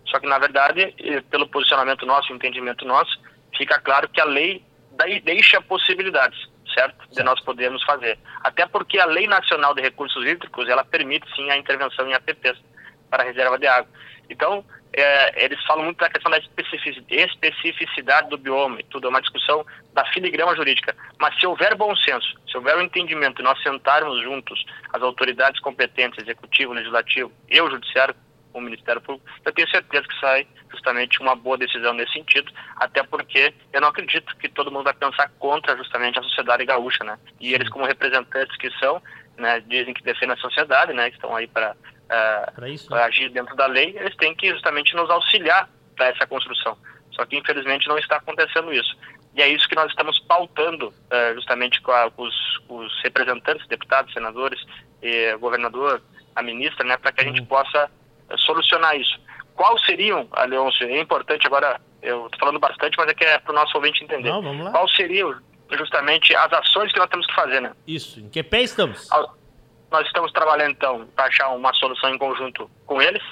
Só 0.06 0.18
que, 0.20 0.26
na 0.26 0.38
verdade, 0.38 0.94
pelo 1.30 1.48
posicionamento 1.48 2.06
nosso, 2.06 2.32
entendimento 2.32 2.84
nosso, 2.84 3.18
fica 3.56 3.78
claro 3.80 4.08
que 4.08 4.20
a 4.20 4.24
lei 4.24 4.62
deixa 5.24 5.60
possibilidades 5.60 6.38
certo? 6.76 7.08
De 7.10 7.22
nós 7.22 7.40
podermos 7.40 7.82
fazer. 7.84 8.18
Até 8.42 8.66
porque 8.66 8.98
a 8.98 9.06
Lei 9.06 9.26
Nacional 9.26 9.74
de 9.74 9.80
Recursos 9.80 10.24
Hídricos, 10.26 10.68
ela 10.68 10.84
permite 10.84 11.26
sim 11.34 11.50
a 11.50 11.56
intervenção 11.56 12.06
em 12.06 12.12
APPs, 12.12 12.58
para 13.08 13.24
reserva 13.24 13.58
de 13.58 13.66
água. 13.66 13.88
Então, 14.28 14.64
é, 14.92 15.44
eles 15.44 15.62
falam 15.64 15.84
muito 15.84 15.98
da 15.98 16.10
questão 16.10 16.30
da 16.30 16.38
especificidade 16.38 18.28
do 18.28 18.38
bioma 18.38 18.80
e 18.80 18.84
tudo, 18.84 19.06
é 19.06 19.10
uma 19.10 19.20
discussão 19.20 19.64
da 19.92 20.04
filigrama 20.06 20.54
jurídica. 20.56 20.94
Mas 21.18 21.38
se 21.38 21.46
houver 21.46 21.74
bom 21.74 21.94
senso, 21.96 22.34
se 22.50 22.56
houver 22.56 22.76
um 22.76 22.82
entendimento 22.82 23.40
e 23.40 23.44
nós 23.44 23.62
sentarmos 23.62 24.22
juntos, 24.22 24.64
as 24.92 25.02
autoridades 25.02 25.60
competentes, 25.60 26.22
executivo, 26.22 26.72
legislativo 26.72 27.32
e 27.48 27.60
o 27.60 27.70
judiciário, 27.70 28.14
o 28.58 28.60
Ministério 28.60 29.00
Público, 29.00 29.26
eu 29.44 29.52
tenho 29.52 29.68
certeza 29.68 30.06
que 30.06 30.20
sai 30.20 30.46
justamente 30.70 31.20
uma 31.20 31.34
boa 31.34 31.58
decisão 31.58 31.92
nesse 31.94 32.12
sentido, 32.12 32.52
até 32.76 33.02
porque 33.02 33.52
eu 33.72 33.80
não 33.80 33.88
acredito 33.88 34.36
que 34.36 34.48
todo 34.48 34.70
mundo 34.70 34.84
vai 34.84 34.94
pensar 34.94 35.30
contra 35.38 35.76
justamente 35.76 36.18
a 36.18 36.22
sociedade 36.22 36.64
gaúcha, 36.64 37.04
né? 37.04 37.18
E 37.40 37.54
eles 37.54 37.68
como 37.68 37.86
representantes 37.86 38.56
que 38.56 38.70
são, 38.78 39.02
né, 39.36 39.60
dizem 39.60 39.94
que 39.94 40.02
defendem 40.02 40.34
a 40.34 40.40
sociedade, 40.40 40.92
né, 40.92 41.10
que 41.10 41.16
estão 41.16 41.34
aí 41.34 41.46
para 41.46 41.72
uh, 41.72 42.94
né? 42.94 43.02
agir 43.02 43.28
dentro 43.30 43.54
da 43.56 43.66
lei, 43.66 43.96
eles 43.96 44.16
têm 44.16 44.34
que 44.34 44.50
justamente 44.50 44.94
nos 44.94 45.10
auxiliar 45.10 45.68
para 45.96 46.08
essa 46.08 46.26
construção. 46.26 46.76
Só 47.12 47.24
que 47.24 47.36
infelizmente 47.36 47.88
não 47.88 47.98
está 47.98 48.16
acontecendo 48.16 48.72
isso. 48.72 48.96
E 49.34 49.42
é 49.42 49.48
isso 49.48 49.68
que 49.68 49.74
nós 49.74 49.90
estamos 49.90 50.18
pautando 50.20 50.88
uh, 50.88 51.34
justamente 51.34 51.80
com, 51.82 51.92
a, 51.92 52.10
com 52.10 52.22
os, 52.22 52.34
os, 52.68 53.02
representantes, 53.02 53.66
deputados, 53.68 54.12
senadores, 54.12 54.60
e 55.02 55.36
governador, 55.36 56.02
a 56.34 56.42
ministra, 56.42 56.84
né, 56.84 56.96
para 56.96 57.12
que 57.12 57.20
a 57.20 57.24
gente 57.24 57.42
possa 57.42 57.90
solucionar 58.38 58.96
isso. 58.96 59.18
Qual 59.54 59.78
seriam, 59.80 60.28
Leôncio, 60.48 60.86
é 60.86 61.00
importante 61.00 61.46
agora, 61.46 61.80
eu 62.02 62.26
estou 62.26 62.38
falando 62.38 62.58
bastante, 62.58 62.96
mas 62.98 63.08
é 63.08 63.14
que 63.14 63.24
é 63.24 63.38
para 63.38 63.52
o 63.52 63.54
nosso 63.54 63.76
ouvinte 63.76 64.04
entender. 64.04 64.28
Não, 64.28 64.42
vamos 64.42 64.64
lá. 64.64 64.70
Qual 64.70 64.88
seriam 64.88 65.34
justamente 65.72 66.34
as 66.34 66.52
ações 66.52 66.92
que 66.92 66.98
nós 66.98 67.08
temos 67.08 67.26
que 67.26 67.34
fazer, 67.34 67.60
né? 67.60 67.72
Isso, 67.86 68.20
em 68.20 68.28
que 68.28 68.42
pé 68.42 68.62
estamos? 68.62 69.08
Nós 69.90 70.06
estamos 70.06 70.30
trabalhando, 70.32 70.72
então, 70.72 71.06
para 71.14 71.26
achar 71.26 71.48
uma 71.50 71.72
solução 71.74 72.10
em 72.10 72.18
conjunto 72.18 72.70
com 72.84 73.00
eles. 73.00 73.22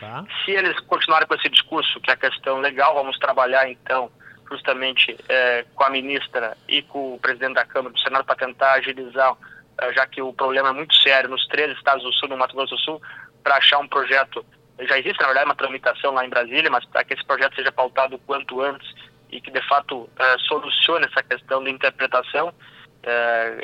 Tá. 0.00 0.24
Se 0.44 0.52
eles 0.52 0.78
continuarem 0.80 1.26
com 1.26 1.34
esse 1.34 1.48
discurso, 1.48 2.00
que 2.00 2.10
é 2.10 2.14
a 2.14 2.16
questão 2.16 2.60
legal, 2.60 2.94
vamos 2.94 3.18
trabalhar, 3.18 3.68
então, 3.68 4.10
justamente 4.50 5.16
é, 5.28 5.64
com 5.74 5.84
a 5.84 5.90
ministra 5.90 6.56
e 6.68 6.82
com 6.82 7.14
o 7.14 7.18
presidente 7.18 7.54
da 7.54 7.64
Câmara 7.64 7.92
do 7.92 8.00
Senado 8.00 8.24
para 8.24 8.36
tentar 8.36 8.72
agilizar, 8.72 9.36
é, 9.80 9.92
já 9.92 10.06
que 10.06 10.22
o 10.22 10.32
problema 10.32 10.70
é 10.70 10.72
muito 10.72 10.94
sério 10.94 11.28
nos 11.28 11.46
três 11.48 11.76
estados 11.76 12.02
do 12.02 12.12
Sul, 12.14 12.28
no 12.28 12.36
Mato 12.36 12.54
Grosso 12.54 12.74
do 12.74 12.80
Sul, 12.80 13.02
para 13.44 13.58
achar 13.58 13.78
um 13.78 13.86
projeto. 13.86 14.44
Já 14.80 14.98
existe, 14.98 15.20
na 15.20 15.26
verdade, 15.26 15.46
uma 15.46 15.54
tramitação 15.54 16.12
lá 16.12 16.26
em 16.26 16.30
Brasília, 16.30 16.68
mas 16.68 16.84
para 16.86 17.04
que 17.04 17.14
esse 17.14 17.24
projeto 17.24 17.54
seja 17.54 17.70
pautado 17.70 18.16
o 18.16 18.18
quanto 18.18 18.60
antes 18.60 18.92
e 19.30 19.40
que, 19.40 19.52
de 19.52 19.62
fato, 19.68 20.10
é, 20.18 20.38
solucione 20.38 21.06
essa 21.06 21.22
questão 21.22 21.62
de 21.62 21.70
interpretação 21.70 22.52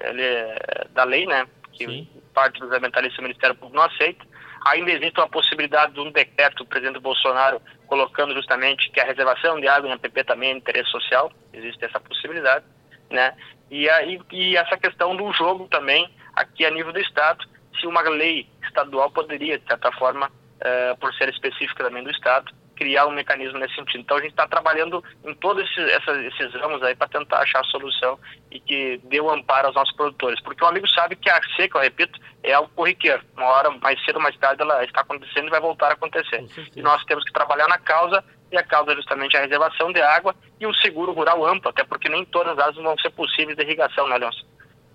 ele, 0.05 0.23
é 0.23 0.87
da 0.91 1.03
lei, 1.03 1.27
né? 1.27 1.47
Que 1.73 1.87
Sim 1.87 2.21
parte 2.33 2.61
dos 2.61 2.73
ambientalistas 2.73 3.17
do 3.17 3.23
Ministério 3.23 3.55
Público 3.55 3.77
não 3.77 3.85
aceita. 3.85 4.25
Ainda 4.67 4.91
existe 4.91 5.19
uma 5.19 5.29
possibilidade 5.29 5.93
de 5.93 6.01
um 6.01 6.11
decreto 6.11 6.65
do 6.65 6.67
presidente 6.67 7.01
Bolsonaro 7.01 7.61
colocando 7.87 8.35
justamente 8.35 8.91
que 8.91 9.01
a 9.01 9.05
reservação 9.05 9.59
de 9.59 9.67
água 9.67 9.89
em 9.89 9.93
APP 9.93 10.25
também 10.25 10.51
é 10.51 10.57
interesse 10.57 10.91
social, 10.91 11.33
existe 11.53 11.85
essa 11.85 11.99
possibilidade, 11.99 12.65
né? 13.11 13.35
E, 13.71 13.89
aí, 13.89 14.21
e 14.31 14.57
essa 14.57 14.77
questão 14.77 15.17
do 15.17 15.33
jogo 15.33 15.67
também, 15.69 16.09
aqui 16.35 16.65
a 16.65 16.71
nível 16.71 16.93
do 16.93 17.01
Estado, 17.01 17.45
se 17.79 17.87
uma 17.87 18.03
lei 18.03 18.47
estadual 18.71 19.11
poderia, 19.11 19.59
de 19.59 19.67
certa 19.67 19.93
forma, 19.93 20.27
uh, 20.29 20.97
por 20.99 21.13
ser 21.15 21.29
específica 21.29 21.85
também 21.85 22.03
do 22.03 22.11
Estado, 22.11 22.53
criar 22.81 23.07
um 23.07 23.11
mecanismo 23.11 23.59
nesse 23.59 23.75
sentido. 23.75 24.01
Então 24.01 24.17
a 24.17 24.21
gente 24.23 24.31
está 24.31 24.49
trabalhando 24.49 25.05
em 25.23 25.35
todos 25.35 25.63
esses, 25.65 25.87
essas, 25.91 26.17
esses 26.25 26.55
ramos 26.55 26.83
aí 26.83 26.95
para 26.95 27.09
tentar 27.09 27.41
achar 27.41 27.61
a 27.61 27.65
solução 27.65 28.19
e 28.51 28.59
que 28.59 28.99
dê 29.05 29.21
o 29.21 29.27
um 29.27 29.31
amparo 29.31 29.67
aos 29.67 29.77
nossos 29.77 29.95
produtores. 29.95 30.41
Porque 30.41 30.65
o 30.65 30.67
amigo 30.67 30.89
sabe 30.89 31.15
que 31.15 31.29
a 31.29 31.39
seca, 31.57 31.77
eu 31.77 31.83
repito, 31.83 32.19
é 32.43 32.55
algo 32.55 32.71
corriqueiro. 32.75 33.23
Uma 33.37 33.47
hora 33.47 33.71
mais 33.71 34.03
cedo 34.03 34.17
ou 34.17 34.23
mais 34.23 34.35
tarde 34.39 34.63
ela 34.63 34.83
está 34.83 35.03
acontecendo 35.03 35.49
e 35.49 35.51
vai 35.51 35.61
voltar 35.61 35.89
a 35.89 35.93
acontecer. 35.93 36.43
E 36.75 36.81
nós 36.81 37.05
temos 37.05 37.23
que 37.25 37.33
trabalhar 37.33 37.69
na 37.69 37.79
causa 37.79 38.25
e 38.51 38.57
a 38.57 38.63
causa 38.63 38.93
é 38.93 38.97
justamente 38.97 39.37
a 39.37 39.43
reservação 39.43 39.93
de 39.93 40.01
água 40.01 40.35
e 40.59 40.67
o 40.67 40.75
seguro 40.77 41.13
rural 41.13 41.47
amplo, 41.47 41.69
até 41.69 41.85
porque 41.85 42.09
nem 42.09 42.25
todas 42.25 42.55
as 42.55 42.59
áreas 42.59 42.77
vão 42.77 42.99
ser 42.99 43.11
possíveis 43.11 43.57
de 43.59 43.63
irrigação, 43.63 44.09
né, 44.09 44.17
Leôncio? 44.17 44.45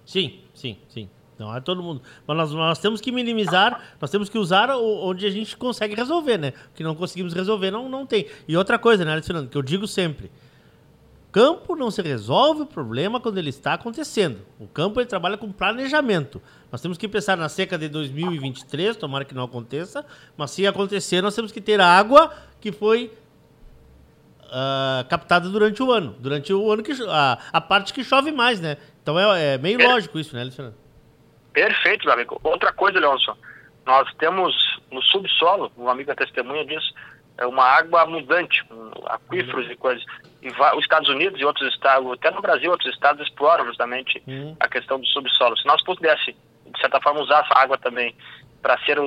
Sim, 0.06 0.44
sim, 0.54 0.82
sim. 0.90 1.10
Não 1.38 1.56
é 1.56 1.60
todo 1.60 1.84
mundo. 1.84 2.02
Mas 2.26 2.38
nós, 2.38 2.52
nós 2.52 2.80
temos 2.80 3.02
que 3.02 3.12
minimizar, 3.12 3.96
nós 4.00 4.10
temos 4.10 4.30
que 4.30 4.38
usar 4.38 4.70
onde 4.72 5.26
a 5.26 5.30
gente 5.30 5.56
consegue 5.58 5.96
resolver, 5.96 6.38
né? 6.38 6.54
O 6.72 6.76
que 6.76 6.84
não 6.84 6.96
conseguimos 6.96 7.34
resolver 7.34 7.72
não, 7.72 7.90
não 7.90 8.06
tem. 8.06 8.28
E 8.48 8.56
outra 8.56 8.80
coisa, 8.80 9.04
né, 9.04 9.12
Alexandre, 9.12 9.48
que 9.48 9.58
eu 9.58 9.62
digo 9.62 9.88
sempre. 9.88 10.32
Campo 11.36 11.76
não 11.76 11.92
se 11.92 12.02
resolve 12.02 12.62
o 12.62 12.66
problema 12.66 13.20
quando 13.20 13.38
ele 13.38 13.50
está 13.50 13.74
acontecendo. 13.74 14.40
O 14.58 14.68
campo 14.68 15.02
ele 15.02 15.08
trabalha 15.08 15.38
com 15.38 15.52
planejamento. 15.52 16.42
Nós 16.72 16.80
temos 16.80 16.98
que 16.98 17.10
pensar 17.10 17.36
na 17.36 17.50
seca 17.50 17.78
de 17.78 17.90
2023, 17.90 18.96
tomara 18.96 19.26
que 19.26 19.36
não 19.36 19.44
aconteça, 19.44 20.06
mas 20.38 20.52
se 20.52 20.66
acontecer, 20.66 21.22
nós 21.22 21.36
temos 21.36 21.52
que 21.52 21.60
ter 21.60 21.82
água 21.82 22.34
que 22.62 22.72
foi 22.72 23.12
uh, 24.44 25.06
captada 25.10 25.50
durante 25.50 25.84
o 25.84 25.92
ano. 25.92 26.16
Durante 26.22 26.54
o 26.54 26.72
ano 26.72 26.82
que 26.82 26.94
a, 27.06 27.38
a 27.52 27.60
parte 27.60 27.94
que 27.94 28.02
chove 28.02 28.32
mais, 28.32 28.62
né? 28.62 28.78
Então 29.04 29.20
é, 29.20 29.56
é 29.56 29.58
meio 29.58 29.82
é. 29.82 29.86
lógico 29.86 30.18
isso, 30.18 30.34
né, 30.34 30.42
Alexandre? 30.42 30.85
Perfeito, 31.56 32.12
amigo. 32.12 32.38
Outra 32.44 32.74
coisa, 32.74 33.00
Leonson, 33.00 33.34
nós 33.86 34.14
temos 34.16 34.54
no 34.92 35.02
subsolo, 35.02 35.72
o 35.78 35.90
amigo 35.90 36.12
é 36.12 36.16
testemunha 36.16 36.66
disso, 36.66 36.94
é 37.38 37.48
uma 37.48 37.64
água 37.64 38.02
abundante, 38.02 38.62
aquíferos 39.06 39.66
uhum. 39.66 39.72
e 39.72 39.78
coisas. 39.78 40.06
E 40.42 40.50
os 40.50 40.84
Estados 40.84 41.08
Unidos 41.08 41.40
e 41.40 41.46
outros 41.46 41.74
estados, 41.74 42.12
até 42.12 42.30
no 42.30 42.42
Brasil, 42.42 42.70
outros 42.70 42.94
estados 42.94 43.26
exploram 43.26 43.66
justamente 43.66 44.22
uhum. 44.28 44.58
a 44.60 44.68
questão 44.68 45.00
do 45.00 45.08
subsolo. 45.08 45.58
Se 45.58 45.66
nós 45.66 45.82
pudéssemos, 45.82 46.36
de 46.66 46.82
certa 46.82 47.00
forma, 47.00 47.22
usar 47.22 47.46
essa 47.46 47.58
água 47.58 47.78
também 47.78 48.14
para 48.62 48.78
ser, 48.80 48.98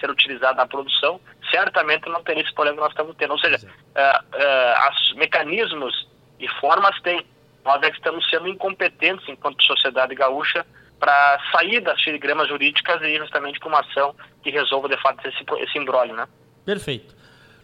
ser 0.00 0.10
utilizada 0.10 0.56
na 0.56 0.66
produção, 0.66 1.20
certamente 1.52 2.08
não 2.08 2.22
teria 2.24 2.42
esse 2.42 2.52
problema 2.52 2.78
que 2.78 2.82
nós 2.82 2.90
estamos 2.90 3.14
tendo. 3.16 3.30
Ou 3.30 3.38
seja, 3.38 3.58
uh, 3.64 4.24
uh, 4.34 4.90
os 4.90 5.14
mecanismos 5.14 6.08
e 6.40 6.48
formas 6.60 7.00
têm. 7.02 7.24
Nós 7.64 7.80
é 7.82 7.90
que 7.90 7.96
estamos 7.96 8.28
sendo 8.28 8.48
incompetentes 8.48 9.28
enquanto 9.28 9.62
sociedade 9.62 10.16
gaúcha 10.16 10.66
para 10.98 11.38
sair 11.52 11.80
das 11.80 12.00
filigramas 12.02 12.48
jurídicas 12.48 13.00
e 13.02 13.06
ir 13.06 13.18
justamente 13.18 13.58
para 13.58 13.68
uma 13.68 13.80
ação 13.80 14.14
que 14.42 14.50
resolva 14.50 14.88
de 14.88 15.00
fato 15.00 15.26
esse, 15.26 15.44
esse 15.62 15.78
embrólio, 15.78 16.14
né? 16.14 16.26
Perfeito. 16.64 17.14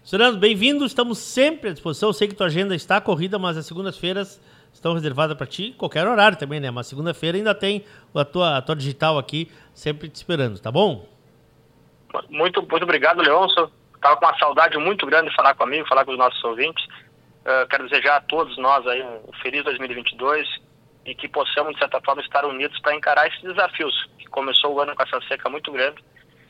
Fernando, 0.09 0.39
bem-vindo, 0.39 0.85
estamos 0.85 1.19
sempre 1.19 1.71
à 1.71 1.73
disposição. 1.73 2.09
Eu 2.09 2.13
sei 2.13 2.29
que 2.29 2.35
tua 2.35 2.47
agenda 2.47 2.75
está 2.75 3.01
corrida, 3.01 3.39
mas 3.39 3.57
as 3.57 3.67
segundas-feiras 3.67 4.41
estão 4.73 4.95
reservadas 4.95 5.37
para 5.37 5.47
ti, 5.47 5.75
qualquer 5.79 6.07
horário 6.07 6.37
também, 6.37 6.59
né? 6.59 6.71
Mas 6.71 6.87
segunda-feira 6.87 7.37
ainda 7.37 7.55
tem 7.55 7.85
a 8.15 8.25
tua, 8.25 8.57
a 8.57 8.63
tua 8.63 8.75
digital 8.75 9.19
aqui, 9.19 9.51
sempre 9.73 10.09
te 10.09 10.17
esperando, 10.17 10.59
tá 10.59 10.73
bom? 10.73 11.07
Muito, 12.29 12.67
muito 12.69 12.83
obrigado, 12.83 13.23
Leôncio. 13.23 13.71
Estava 13.95 14.17
com 14.17 14.27
uma 14.27 14.39
saudade 14.39 14.77
muito 14.79 15.07
grande 15.07 15.31
de 15.31 15.37
falar 15.37 15.55
comigo, 15.55 15.87
falar 15.87 16.05
com 16.05 16.13
os 16.13 16.19
nossos 16.19 16.43
ouvintes. 16.43 16.85
Uh, 16.85 17.67
quero 17.69 17.89
desejar 17.89 18.17
a 18.17 18.21
todos 18.21 18.57
nós 18.59 18.87
aí 18.87 19.03
um 19.03 19.33
feliz 19.41 19.65
2022 19.65 20.49
e 21.05 21.15
que 21.15 21.29
possamos, 21.29 21.75
de 21.75 21.79
certa 21.79 22.01
forma, 22.01 22.23
estar 22.23 22.45
unidos 22.45 22.79
para 22.81 22.95
encarar 22.95 23.27
esses 23.27 23.43
desafios. 23.43 24.09
Que 24.19 24.27
começou 24.27 24.75
o 24.75 24.81
ano 24.81 24.95
com 24.95 25.03
essa 25.03 25.21
seca 25.29 25.49
muito 25.49 25.73
grande, 25.73 26.03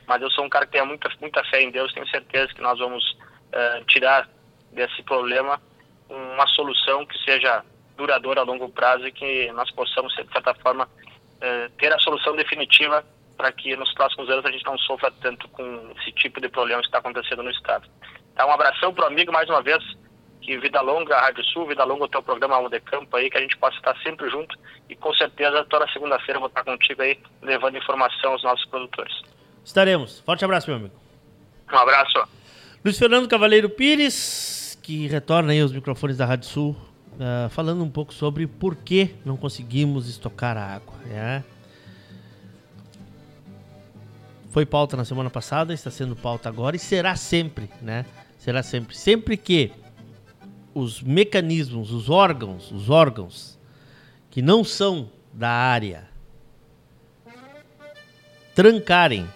mas 0.07 0.21
eu 0.21 0.31
sou 0.31 0.45
um 0.45 0.49
cara 0.49 0.67
que 0.67 0.73
tem 0.73 0.87
muita, 0.87 1.11
muita 1.21 1.43
fé 1.45 1.63
em 1.63 1.71
Deus, 1.71 1.93
tenho 1.93 2.09
certeza 2.09 2.53
que 2.55 2.61
nós 2.61 2.79
vamos 2.79 3.03
uh, 3.13 3.85
tirar 3.87 4.29
desse 4.73 5.03
problema 5.03 5.61
uma 6.09 6.47
solução 6.49 7.07
que 7.07 7.19
seja 7.25 7.65
duradoura 7.97 8.41
a 8.41 8.45
longo 8.45 8.69
prazo 8.69 9.07
e 9.07 9.13
que 9.13 9.51
nós 9.53 9.71
possamos, 9.71 10.15
de 10.15 10.33
certa 10.33 10.55
forma, 10.55 10.85
uh, 10.85 11.71
ter 11.79 11.93
a 11.93 11.99
solução 11.99 12.37
definitiva 12.37 13.05
para 13.37 13.51
que 13.53 13.75
nos 13.77 13.93
próximos 13.95 14.29
anos 14.29 14.45
a 14.45 14.51
gente 14.51 14.65
não 14.65 14.79
sofra 14.79 15.11
tanto 15.21 15.49
com 15.49 15.93
esse 15.99 16.13
tipo 16.13 16.41
de 16.41 16.49
problema 16.49 16.81
que 16.81 16.89
está 16.89 16.99
acontecendo 16.99 17.43
no 17.43 17.51
Estado. 17.51 17.89
Então, 18.33 18.49
um 18.49 18.53
abração 18.53 18.93
para 18.93 19.05
o 19.05 19.09
amigo 19.09 19.33
mais 19.33 19.49
uma 19.49 19.63
vez 19.63 19.83
que 20.43 20.59
vida 20.59 20.81
longa 20.81 21.15
a 21.15 21.21
Rádio 21.23 21.45
Sul, 21.45 21.67
vida 21.67 21.85
longa 21.85 22.05
o 22.05 22.09
teu 22.09 22.23
programa 22.23 22.57
Alma 22.57 22.69
de 22.69 22.81
Campo 22.81 23.17
aí, 23.17 23.31
que 23.31 23.39
a 23.39 23.41
gente 23.41 23.57
possa 23.57 23.77
estar 23.77 23.97
sempre 24.03 24.29
junto 24.29 24.59
e 24.89 24.97
com 24.97 25.15
certeza 25.15 25.65
toda 25.71 25.87
segunda-feira 25.93 26.35
eu 26.37 26.41
vou 26.41 26.49
estar 26.49 26.65
contigo 26.65 27.01
aí 27.01 27.19
levando 27.41 27.79
informação 27.79 28.33
aos 28.33 28.43
nossos 28.43 28.67
produtores. 28.67 29.15
Estaremos. 29.65 30.21
Forte 30.21 30.45
abraço, 30.45 30.69
meu 30.69 30.79
amigo. 30.79 30.95
Um 31.73 31.77
abraço. 31.77 32.29
Luiz 32.85 32.99
Fernando 32.99 33.29
Cavaleiro 33.29 33.71
Pires, 33.71 34.79
que 34.83 35.07
retorna 35.07 35.53
aí 35.53 35.61
aos 35.61 35.73
microfones 35.73 36.17
da 36.17 36.27
Rádio 36.27 36.49
Sul, 36.49 36.77
uh, 37.13 37.49
falando 37.51 37.85
um 37.85 37.91
pouco 37.91 38.13
sobre 38.13 38.47
por 38.49 38.75
que 38.75 39.15
não 39.25 39.37
conseguimos 39.37 40.09
estocar 40.09 40.57
a 40.57 40.75
água. 40.75 40.95
Né? 41.07 41.45
Foi 44.51 44.67
pauta 44.67 44.97
na 44.97 45.05
semana 45.05 45.31
passada, 45.31 45.73
está 45.73 45.91
sendo 45.91 46.17
pauta 46.17 46.49
agora 46.49 46.75
e 46.75 46.79
será 46.79 47.15
sempre, 47.15 47.71
né? 47.81 48.05
Será 48.37 48.63
sempre. 48.63 48.95
Sempre 48.95 49.37
que 49.37 49.71
os 50.75 51.03
mecanismos, 51.03 51.91
os 51.91 52.09
órgãos, 52.09 52.71
os 52.71 52.89
órgãos 52.89 53.59
que 54.31 54.41
não 54.41 54.65
são 54.65 55.11
da 55.33 55.51
área 55.51 56.09
trancarem 58.55 59.29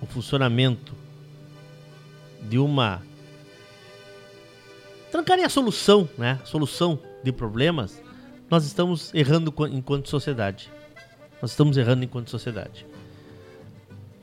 o 0.00 0.06
funcionamento 0.06 0.94
de 2.42 2.58
uma 2.58 3.02
trancarem 5.10 5.44
a 5.44 5.48
solução, 5.48 6.08
né? 6.16 6.38
Solução 6.44 6.98
de 7.22 7.32
problemas, 7.32 8.00
nós 8.48 8.64
estamos 8.64 9.12
errando 9.12 9.52
enquanto 9.70 10.08
sociedade. 10.08 10.70
Nós 11.42 11.50
estamos 11.50 11.76
errando 11.76 12.04
enquanto 12.04 12.30
sociedade. 12.30 12.86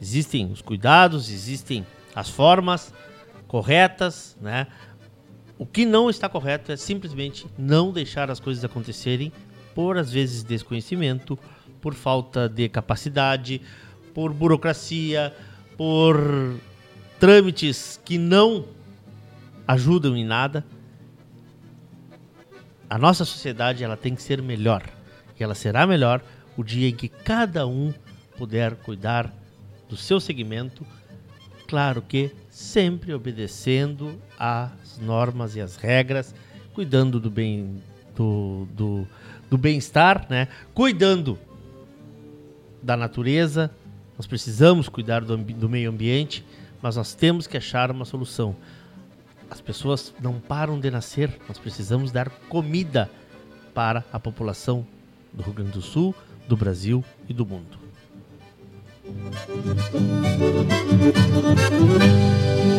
Existem 0.01 0.51
os 0.51 0.61
cuidados, 0.61 1.29
existem 1.29 1.85
as 2.15 2.29
formas 2.29 2.93
corretas, 3.47 4.37
né? 4.41 4.67
O 5.57 5.65
que 5.65 5.85
não 5.85 6.09
está 6.09 6.29
correto 6.29 6.71
é 6.71 6.77
simplesmente 6.77 7.47
não 7.57 7.91
deixar 7.91 8.29
as 8.29 8.39
coisas 8.39 8.63
acontecerem 8.63 9.31
por 9.73 9.97
às 9.97 10.11
vezes 10.11 10.43
desconhecimento, 10.43 11.37
por 11.81 11.93
falta 11.93 12.47
de 12.47 12.69
capacidade, 12.69 13.61
por 14.13 14.33
burocracia, 14.33 15.33
por 15.75 16.59
trâmites 17.19 17.99
que 18.03 18.17
não 18.17 18.65
ajudam 19.67 20.15
em 20.15 20.25
nada. 20.25 20.65
A 22.89 22.97
nossa 22.97 23.25
sociedade 23.25 23.83
ela 23.83 23.97
tem 23.97 24.15
que 24.15 24.21
ser 24.21 24.41
melhor. 24.41 24.83
E 25.39 25.43
ela 25.43 25.53
será 25.53 25.85
melhor 25.85 26.21
o 26.55 26.63
dia 26.63 26.89
em 26.89 26.95
que 26.95 27.07
cada 27.07 27.67
um 27.67 27.93
puder 28.37 28.75
cuidar 28.75 29.33
do 29.89 29.95
seu 29.95 30.19
segmento, 30.19 30.85
claro 31.67 32.01
que 32.01 32.31
sempre 32.57 33.13
obedecendo 33.13 34.19
às 34.35 34.97
normas 34.99 35.55
e 35.55 35.61
às 35.61 35.75
regras, 35.75 36.33
cuidando 36.73 37.19
do 37.19 37.29
bem 37.29 37.83
do, 38.15 38.67
do, 38.71 39.07
do 39.47 39.59
bem-estar, 39.59 40.25
né? 40.27 40.47
Cuidando 40.73 41.37
da 42.81 42.97
natureza, 42.97 43.69
nós 44.17 44.25
precisamos 44.25 44.89
cuidar 44.89 45.23
do, 45.23 45.37
do 45.37 45.69
meio 45.69 45.91
ambiente, 45.91 46.43
mas 46.81 46.95
nós 46.95 47.13
temos 47.13 47.45
que 47.45 47.57
achar 47.57 47.91
uma 47.91 48.05
solução. 48.05 48.55
As 49.51 49.61
pessoas 49.61 50.11
não 50.19 50.39
param 50.39 50.79
de 50.79 50.89
nascer, 50.89 51.39
nós 51.47 51.59
precisamos 51.59 52.11
dar 52.11 52.27
comida 52.49 53.07
para 53.71 54.03
a 54.11 54.19
população 54.19 54.83
do 55.31 55.43
Rio 55.43 55.53
Grande 55.53 55.71
do 55.73 55.81
Sul, 55.83 56.15
do 56.47 56.57
Brasil 56.57 57.05
e 57.29 57.33
do 57.35 57.45
mundo. 57.45 57.86
Thank 59.07 59.31
you. 62.71 62.76